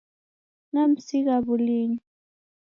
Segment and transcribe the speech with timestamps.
[0.71, 1.99] Namsigha wulinyi.